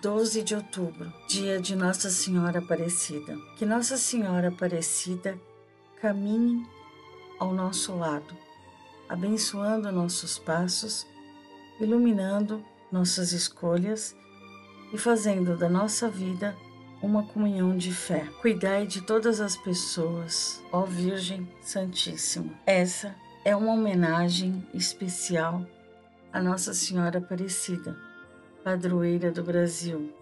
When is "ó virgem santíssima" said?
20.72-22.54